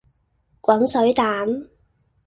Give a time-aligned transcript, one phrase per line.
[0.63, 1.69] 滾水蛋